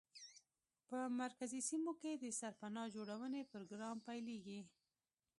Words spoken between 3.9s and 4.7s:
پیلېږي.